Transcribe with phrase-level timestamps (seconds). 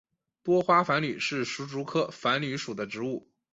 [0.41, 3.29] 多花繁缕是石竹科繁缕属的植物。